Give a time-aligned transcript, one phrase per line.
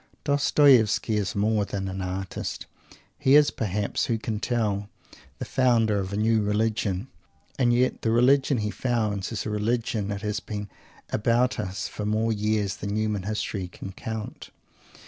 [0.23, 2.65] Dostoievsky is more than an artist.
[3.19, 4.89] He is, perhaps who can tell?
[5.37, 7.07] the founder of a new religion.
[7.59, 10.69] And yet the religion he "founds" is a religion which has been
[11.11, 14.49] about us for more years than human history can count.